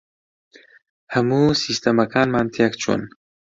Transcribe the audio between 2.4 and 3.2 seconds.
تێک چوون.